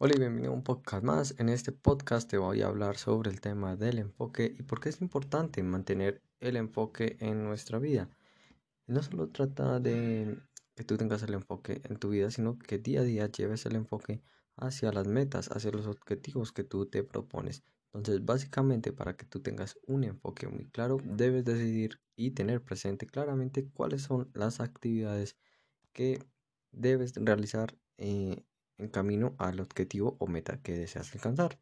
Hola 0.00 0.14
y 0.14 0.20
bienvenido 0.20 0.52
a 0.52 0.54
un 0.54 0.62
podcast 0.62 1.02
más. 1.02 1.34
En 1.38 1.48
este 1.48 1.72
podcast 1.72 2.30
te 2.30 2.38
voy 2.38 2.62
a 2.62 2.68
hablar 2.68 2.98
sobre 2.98 3.30
el 3.32 3.40
tema 3.40 3.74
del 3.74 3.98
enfoque 3.98 4.54
y 4.56 4.62
por 4.62 4.78
qué 4.78 4.90
es 4.90 5.00
importante 5.00 5.60
mantener 5.64 6.22
el 6.38 6.54
enfoque 6.54 7.16
en 7.18 7.42
nuestra 7.42 7.80
vida. 7.80 8.08
No 8.86 9.02
solo 9.02 9.28
trata 9.30 9.80
de 9.80 10.38
que 10.76 10.84
tú 10.84 10.96
tengas 10.96 11.24
el 11.24 11.34
enfoque 11.34 11.80
en 11.82 11.96
tu 11.96 12.10
vida, 12.10 12.30
sino 12.30 12.60
que 12.60 12.78
día 12.78 13.00
a 13.00 13.02
día 13.02 13.26
lleves 13.26 13.66
el 13.66 13.74
enfoque 13.74 14.22
hacia 14.54 14.92
las 14.92 15.08
metas, 15.08 15.50
hacia 15.50 15.72
los 15.72 15.88
objetivos 15.88 16.52
que 16.52 16.62
tú 16.62 16.86
te 16.86 17.02
propones. 17.02 17.64
Entonces, 17.92 18.24
básicamente, 18.24 18.92
para 18.92 19.16
que 19.16 19.26
tú 19.26 19.40
tengas 19.40 19.76
un 19.88 20.04
enfoque 20.04 20.46
muy 20.46 20.66
claro, 20.66 20.98
debes 21.02 21.44
decidir 21.44 22.00
y 22.14 22.30
tener 22.30 22.62
presente 22.62 23.08
claramente 23.08 23.68
cuáles 23.74 24.02
son 24.02 24.30
las 24.32 24.60
actividades 24.60 25.36
que 25.92 26.24
debes 26.70 27.14
realizar 27.16 27.76
eh, 27.96 28.44
en 28.78 28.88
camino 28.88 29.34
al 29.38 29.60
objetivo 29.60 30.16
o 30.18 30.26
meta 30.26 30.60
que 30.62 30.72
deseas 30.72 31.12
alcanzar. 31.14 31.58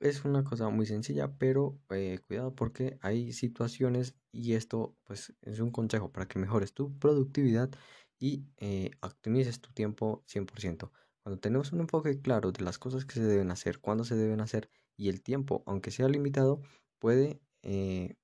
Es 0.00 0.24
una 0.24 0.44
cosa 0.44 0.68
muy 0.68 0.86
sencilla, 0.86 1.32
pero 1.38 1.78
eh, 1.90 2.18
cuidado 2.26 2.54
porque 2.54 2.98
hay 3.02 3.32
situaciones 3.32 4.16
y 4.32 4.54
esto 4.54 4.96
pues 5.04 5.34
es 5.42 5.60
un 5.60 5.70
consejo 5.70 6.10
para 6.12 6.26
que 6.26 6.38
mejores 6.38 6.74
tu 6.74 6.98
productividad 6.98 7.70
y 8.18 8.44
eh, 8.58 8.90
optimices 9.00 9.60
tu 9.60 9.72
tiempo 9.72 10.24
100%. 10.26 10.90
Cuando 11.22 11.40
tenemos 11.40 11.72
un 11.72 11.80
enfoque 11.80 12.20
claro 12.20 12.52
de 12.52 12.64
las 12.64 12.78
cosas 12.78 13.04
que 13.04 13.14
se 13.14 13.22
deben 13.22 13.50
hacer, 13.50 13.80
cuándo 13.80 14.04
se 14.04 14.16
deben 14.16 14.40
hacer 14.40 14.70
y 14.96 15.08
el 15.08 15.22
tiempo, 15.22 15.62
aunque 15.66 15.90
sea 15.90 16.08
limitado, 16.08 16.62
puede, 16.98 17.40
eh, 17.62 18.16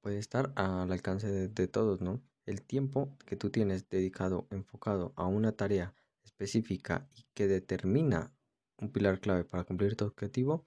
puede 0.00 0.18
estar 0.18 0.52
al 0.56 0.92
alcance 0.92 1.28
de, 1.28 1.48
de 1.48 1.68
todos, 1.68 2.00
¿no? 2.00 2.22
El 2.46 2.62
tiempo 2.62 3.16
que 3.26 3.36
tú 3.36 3.50
tienes 3.50 3.88
dedicado, 3.88 4.46
enfocado 4.50 5.12
a 5.16 5.26
una 5.26 5.52
tarea 5.52 5.94
específica 6.38 7.08
y 7.16 7.26
que 7.34 7.48
determina 7.48 8.32
un 8.78 8.90
pilar 8.92 9.20
clave 9.20 9.44
para 9.44 9.64
cumplir 9.64 9.96
tu 9.96 10.04
objetivo 10.04 10.64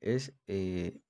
es 0.00 0.32
eh, 0.46 1.00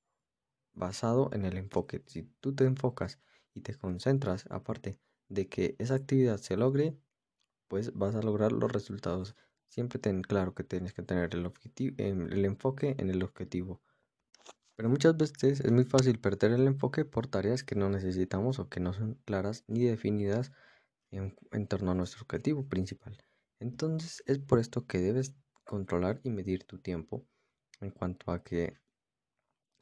basado 0.75 1.31
en 1.33 1.45
el 1.45 1.57
enfoque. 1.57 2.03
Si 2.07 2.25
tú 2.41 2.55
te 2.55 2.65
enfocas 2.65 3.21
y 3.55 3.61
te 3.61 3.75
concentras, 3.77 4.47
aparte 4.51 4.99
de 5.29 5.49
que 5.49 5.77
esa 5.79 5.95
actividad 5.95 6.39
se 6.39 6.57
logre, 6.57 6.97
pues 7.69 7.95
vas 7.95 8.17
a 8.17 8.23
lograr 8.23 8.51
los 8.53 8.73
resultados. 8.73 9.37
Siempre 9.69 10.01
ten 10.01 10.23
claro 10.23 10.55
que 10.55 10.65
tienes 10.65 10.93
que 10.93 11.03
tener 11.03 11.35
el, 11.35 11.47
objetivo, 11.47 11.95
el 11.99 12.45
enfoque 12.45 12.97
en 12.99 13.09
el 13.09 13.23
objetivo. 13.23 13.81
Pero 14.75 14.89
muchas 14.89 15.17
veces 15.17 15.61
es 15.61 15.71
muy 15.71 15.85
fácil 15.85 16.19
perder 16.19 16.53
el 16.53 16.67
enfoque 16.67 17.05
por 17.05 17.29
tareas 17.29 17.63
que 17.63 17.77
no 17.77 17.89
necesitamos 17.89 18.59
o 18.59 18.69
que 18.69 18.81
no 18.81 18.93
son 18.93 19.15
claras 19.25 19.65
ni 19.69 19.85
definidas 19.85 20.53
en 21.11 21.67
torno 21.69 21.93
a 21.93 21.95
nuestro 21.95 22.23
objetivo 22.23 22.67
principal. 22.69 23.23
Entonces 23.63 24.23
es 24.27 24.39
por 24.39 24.59
esto 24.59 24.87
que 24.87 24.99
debes 24.99 25.35
controlar 25.65 26.21
y 26.25 26.31
medir 26.31 26.65
tu 26.65 26.79
tiempo 26.79 27.27
en 27.81 27.91
cuanto 27.91 28.33
a 28.33 28.43
que 28.43 28.77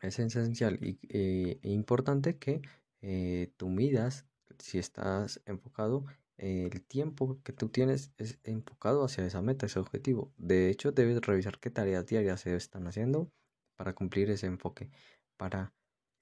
es 0.00 0.18
esencial 0.18 0.78
eh, 0.82 1.58
e 1.62 1.70
importante 1.70 2.38
que 2.38 2.62
eh, 3.02 3.52
tú 3.56 3.68
midas 3.68 4.26
si 4.58 4.78
estás 4.78 5.40
enfocado 5.46 6.04
el 6.36 6.82
tiempo 6.86 7.40
que 7.42 7.52
tú 7.52 7.68
tienes 7.68 8.12
es 8.16 8.38
enfocado 8.44 9.04
hacia 9.04 9.26
esa 9.26 9.42
meta, 9.42 9.66
ese 9.66 9.78
objetivo. 9.78 10.32
De 10.38 10.70
hecho, 10.70 10.90
debes 10.90 11.20
revisar 11.20 11.58
qué 11.58 11.70
tareas 11.70 12.06
diarias 12.06 12.40
se 12.40 12.56
están 12.56 12.86
haciendo 12.86 13.30
para 13.76 13.94
cumplir 13.94 14.30
ese 14.30 14.46
enfoque, 14.46 14.90
para 15.36 15.74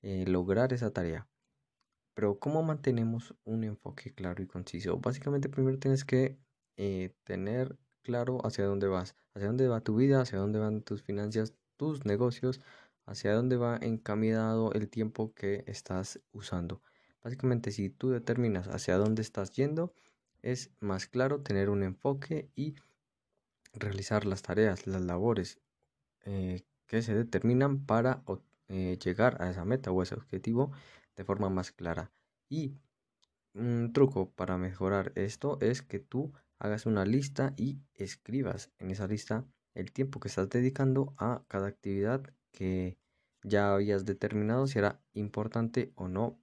eh, 0.03 0.25
lograr 0.27 0.73
esa 0.73 0.93
tarea. 0.93 1.29
Pero 2.15 2.41
¿cómo 2.41 2.65
mantenemos 2.65 3.37
un 3.45 3.63
enfoque 3.63 4.13
claro 4.13 4.43
y 4.43 4.49
conciso? 4.49 4.99
Básicamente 4.99 5.49
primero 5.49 5.79
tienes 5.79 6.05
que 6.05 6.37
eh, 6.79 7.13
tener 7.25 7.77
claro 8.03 8.39
hacia 8.47 8.65
dónde 8.65 8.87
vas, 8.87 9.17
hacia 9.35 9.49
dónde 9.49 9.69
va 9.69 9.81
tu 9.81 9.97
vida, 9.97 10.23
hacia 10.23 10.39
dónde 10.39 10.59
van 10.59 10.81
tus 10.81 11.03
finanzas, 11.03 11.53
tus 11.77 12.07
negocios, 12.07 12.61
hacia 13.05 13.35
dónde 13.35 13.57
va 13.57 13.77
encaminado 13.83 14.73
el 14.73 14.89
tiempo 14.89 15.35
que 15.35 15.65
estás 15.67 16.21
usando. 16.33 16.81
Básicamente 17.23 17.73
si 17.73 17.91
tú 17.91 18.11
determinas 18.11 18.69
hacia 18.69 18.97
dónde 18.97 19.23
estás 19.23 19.51
yendo, 19.51 19.93
es 20.41 20.71
más 20.81 21.07
claro 21.07 21.41
tener 21.41 21.69
un 21.69 21.83
enfoque 21.83 22.49
y 22.55 22.77
realizar 23.73 24.25
las 24.25 24.43
tareas, 24.43 24.87
las 24.87 25.03
labores 25.03 25.59
eh, 26.25 26.63
que 26.87 27.03
se 27.03 27.15
determinan 27.15 27.85
para 27.87 28.23
eh, 28.69 28.99
llegar 29.03 29.43
a 29.43 29.51
esa 29.51 29.65
meta 29.65 29.91
o 29.91 30.03
ese 30.03 30.15
objetivo 30.15 30.71
de 31.17 31.25
forma 31.25 31.51
más 31.51 31.73
clara. 31.73 32.13
Y 32.49 32.77
un 33.53 33.93
truco 33.93 34.31
para 34.31 34.57
mejorar 34.59 35.13
esto 35.17 35.59
es 35.61 35.83
que 35.83 35.99
tú 35.99 36.33
hagas 36.59 36.87
una 36.87 37.05
lista 37.05 37.55
y 37.57 37.81
escribas 37.95 38.73
en 38.79 38.91
esa 38.91 39.07
lista 39.07 39.47
el 39.75 39.93
tiempo 39.93 40.21
que 40.21 40.29
estás 40.29 40.49
dedicando 40.49 41.15
a 41.19 41.45
cada 41.49 41.69
actividad 41.69 42.23
que 42.53 42.99
ya 43.43 43.75
habías 43.75 44.05
determinado 44.05 44.67
si 44.67 44.79
era 44.79 45.01
importante 45.13 45.93
o 45.95 46.09
no 46.09 46.41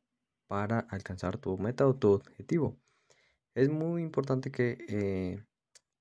para 0.47 0.79
alcanzar 0.79 1.37
tu 1.37 1.57
meta 1.57 1.87
o 1.87 1.95
tu 1.95 2.11
objetivo. 2.11 2.79
Es 3.53 3.69
muy 3.69 4.01
importante 4.01 4.51
que 4.51 4.77
eh, 4.87 5.43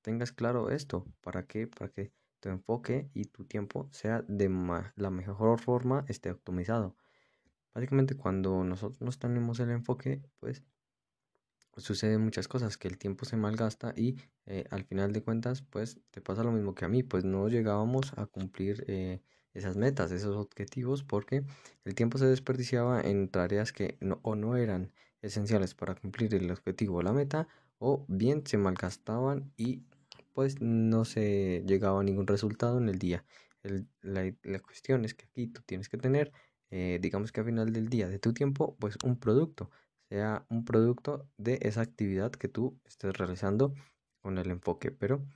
tengas 0.02 0.32
claro 0.32 0.70
esto. 0.70 1.06
¿Para 1.20 1.46
qué? 1.46 1.66
Para 1.66 1.90
que 1.90 2.12
tu 2.40 2.50
enfoque 2.50 3.10
y 3.14 3.24
tu 3.24 3.44
tiempo 3.44 3.88
sea 3.90 4.22
de 4.28 4.48
la 4.96 5.10
mejor 5.10 5.60
forma, 5.60 6.04
esté 6.08 6.30
optimizado. 6.30 6.96
Básicamente 7.74 8.16
cuando 8.16 8.62
nosotros 8.64 9.18
tenemos 9.18 9.58
el 9.60 9.70
enfoque, 9.70 10.22
pues 10.38 10.62
suceden 11.76 12.20
muchas 12.20 12.48
cosas, 12.48 12.76
que 12.76 12.88
el 12.88 12.98
tiempo 12.98 13.24
se 13.24 13.36
malgasta 13.36 13.92
y 13.96 14.16
eh, 14.46 14.64
al 14.70 14.84
final 14.84 15.12
de 15.12 15.22
cuentas, 15.22 15.62
pues 15.62 15.98
te 16.10 16.20
pasa 16.20 16.44
lo 16.44 16.52
mismo 16.52 16.74
que 16.74 16.84
a 16.84 16.88
mí, 16.88 17.02
pues 17.02 17.24
no 17.24 17.48
llegábamos 17.48 18.12
a 18.16 18.26
cumplir 18.26 18.84
eh, 18.88 19.20
esas 19.54 19.76
metas, 19.76 20.12
esos 20.12 20.36
objetivos, 20.36 21.02
porque 21.02 21.44
el 21.84 21.94
tiempo 21.94 22.18
se 22.18 22.26
desperdiciaba 22.26 23.00
en 23.00 23.28
tareas 23.28 23.72
que 23.72 23.96
no, 24.00 24.20
o 24.22 24.34
no 24.36 24.56
eran 24.56 24.92
esenciales 25.22 25.74
para 25.74 25.94
cumplir 25.94 26.34
el 26.34 26.50
objetivo 26.50 26.98
o 26.98 27.02
la 27.02 27.12
meta, 27.12 27.48
o 27.78 28.04
bien 28.08 28.46
se 28.46 28.58
malgastaban 28.58 29.52
y 29.56 29.82
pues 30.32 30.60
no 30.60 31.04
se 31.04 31.64
llegaba 31.66 32.00
a 32.00 32.04
ningún 32.04 32.26
resultado 32.26 32.78
en 32.78 32.88
el 32.88 32.98
día. 32.98 33.24
la, 34.02 34.32
la, 34.42 34.58
cuestión 34.60 35.04
es 35.04 35.14
que 35.14 35.26
aquí 35.26 35.46
tú 35.46 35.62
tienes 35.62 35.88
que 35.88 35.96
tener, 35.96 36.32
eh, 36.70 36.98
digamos 37.00 37.32
que 37.32 37.40
al 37.40 37.46
final 37.46 37.72
del 37.72 37.88
día 37.88 38.08
de 38.08 38.18
tu 38.18 38.32
tiempo, 38.34 38.76
pues 38.78 38.96
un 39.04 39.18
producto 39.18 39.70
sea 40.14 40.46
un 40.48 40.64
producto 40.64 41.28
de 41.38 41.58
esa 41.62 41.80
actividad 41.80 42.30
que 42.30 42.46
tú 42.46 42.80
estés 42.84 43.18
realizando 43.18 43.74
con 44.22 44.38
el 44.38 44.48
enfoque, 44.52 44.92
pero 44.92 45.26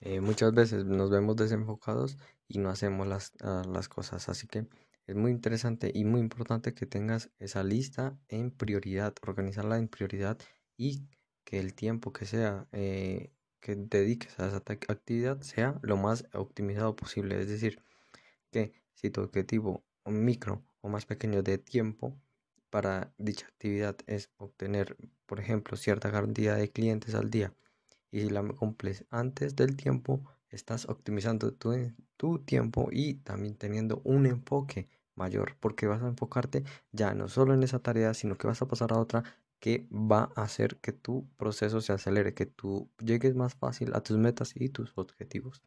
eh, 0.00 0.22
muchas 0.22 0.54
veces 0.54 0.86
nos 0.86 1.10
vemos 1.10 1.36
desenfocados 1.36 2.16
y 2.48 2.58
no 2.58 2.70
hacemos 2.70 3.06
las, 3.06 3.34
ah, 3.42 3.64
las 3.70 3.90
cosas, 3.90 4.30
así 4.30 4.46
que 4.46 4.66
es 5.06 5.14
muy 5.14 5.30
interesante 5.30 5.92
y 5.94 6.06
muy 6.06 6.20
importante 6.20 6.72
que 6.72 6.86
tengas 6.86 7.30
esa 7.38 7.62
lista 7.62 8.18
en 8.28 8.50
prioridad, 8.50 9.14
organizarla 9.26 9.76
en 9.76 9.88
prioridad 9.88 10.38
y 10.78 11.06
que 11.44 11.60
el 11.60 11.74
tiempo 11.74 12.14
que 12.14 12.24
sea 12.24 12.66
eh, 12.72 13.30
que 13.60 13.76
dediques 13.76 14.40
a 14.40 14.48
esa 14.48 14.56
actividad 14.56 15.42
sea 15.42 15.78
lo 15.82 15.98
más 15.98 16.24
optimizado 16.32 16.96
posible. 16.96 17.38
Es 17.42 17.48
decir, 17.48 17.82
que 18.50 18.72
si 18.94 19.10
tu 19.10 19.20
objetivo 19.20 19.84
micro 20.06 20.64
o 20.80 20.88
más 20.88 21.04
pequeño 21.04 21.42
de 21.42 21.58
tiempo 21.58 22.18
para 22.70 23.12
dicha 23.18 23.46
actividad 23.46 23.96
es 24.06 24.30
obtener, 24.36 24.96
por 25.26 25.40
ejemplo, 25.40 25.76
cierta 25.76 26.10
cantidad 26.10 26.56
de 26.56 26.70
clientes 26.70 27.14
al 27.14 27.30
día 27.30 27.52
y 28.10 28.20
si 28.20 28.30
la 28.30 28.42
cumples 28.42 29.04
antes 29.10 29.56
del 29.56 29.76
tiempo, 29.76 30.22
estás 30.48 30.88
optimizando 30.88 31.52
tu, 31.52 32.38
tiempo 32.38 32.88
y 32.90 33.14
también 33.14 33.56
teniendo 33.56 34.00
un 34.04 34.26
enfoque 34.26 34.88
mayor 35.14 35.56
porque 35.60 35.86
vas 35.86 36.02
a 36.02 36.08
enfocarte 36.08 36.64
ya 36.92 37.14
no 37.14 37.28
solo 37.28 37.52
en 37.54 37.62
esa 37.62 37.80
tarea, 37.80 38.14
sino 38.14 38.36
que 38.36 38.46
vas 38.46 38.62
a 38.62 38.68
pasar 38.68 38.92
a 38.92 38.98
otra 38.98 39.24
que 39.58 39.86
va 39.90 40.30
a 40.36 40.42
hacer 40.42 40.76
que 40.76 40.92
tu 40.92 41.26
proceso 41.36 41.80
se 41.80 41.92
acelere, 41.92 42.34
que 42.34 42.46
tú 42.46 42.88
llegues 42.98 43.34
más 43.34 43.54
fácil 43.54 43.94
a 43.94 44.02
tus 44.02 44.16
metas 44.18 44.52
y 44.54 44.68
tus 44.68 44.92
objetivos. 44.96 45.62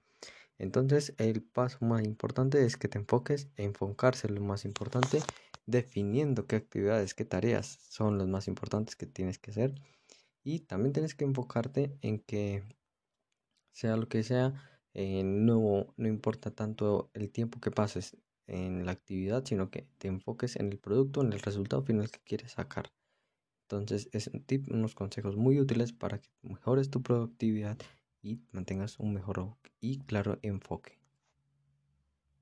Entonces, 0.58 1.14
el 1.18 1.42
paso 1.42 1.78
más 1.86 2.04
importante 2.04 2.66
es 2.66 2.78
que 2.78 2.88
te 2.88 2.98
enfoques, 2.98 3.48
enfocarse 3.56 4.28
lo 4.30 4.42
más 4.42 4.66
importante 4.66 5.22
definiendo 5.70 6.48
qué 6.48 6.56
actividades, 6.58 7.14
qué 7.14 7.26
tareas 7.26 7.68
son 7.90 8.18
las 8.18 8.28
más 8.28 8.48
importantes 8.48 8.96
que 8.96 9.06
tienes 9.06 9.40
que 9.40 9.52
hacer. 9.52 9.76
Y 10.44 10.62
también 10.62 10.94
tienes 10.94 11.16
que 11.16 11.26
enfocarte 11.26 11.98
en 12.02 12.20
que 12.20 12.64
sea 13.72 13.98
lo 13.98 14.08
que 14.10 14.24
sea, 14.24 14.54
eh, 14.94 15.24
no, 15.24 15.94
no 15.98 16.08
importa 16.08 16.52
tanto 16.52 17.12
el 17.14 17.32
tiempo 17.32 17.60
que 17.60 17.72
pases 17.72 18.18
en 18.48 18.86
la 18.86 18.92
actividad, 18.94 19.46
sino 19.46 19.70
que 19.70 19.88
te 19.98 20.08
enfoques 20.08 20.56
en 20.56 20.72
el 20.72 20.80
producto, 20.80 21.22
en 21.22 21.34
el 21.34 21.40
resultado 21.40 21.84
final 21.84 22.10
que 22.10 22.20
quieres 22.20 22.54
sacar. 22.54 22.92
Entonces 23.64 24.10
es 24.12 24.28
un 24.28 24.44
tip, 24.44 24.72
unos 24.72 24.96
consejos 24.96 25.38
muy 25.38 25.60
útiles 25.60 25.94
para 25.94 26.20
que 26.20 26.30
mejores 26.42 26.90
tu 26.90 27.04
productividad 27.04 27.78
y 28.22 28.42
mantengas 28.52 29.00
un 29.00 29.14
mejor 29.14 29.56
y 29.80 30.00
claro 30.00 30.40
enfoque. 30.42 30.99